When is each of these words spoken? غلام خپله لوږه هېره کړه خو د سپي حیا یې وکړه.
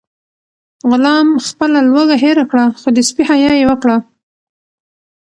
غلام 0.89 1.27
خپله 1.47 1.79
لوږه 1.87 2.15
هېره 2.23 2.45
کړه 2.51 2.65
خو 2.79 2.89
د 2.95 2.99
سپي 3.09 3.23
حیا 3.29 3.51
یې 3.59 3.65
وکړه. 3.69 3.97